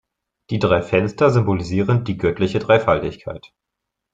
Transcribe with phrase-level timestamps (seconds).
[0.49, 3.53] Die drei Fenster symbolisieren die göttliche Dreifaltigkeit.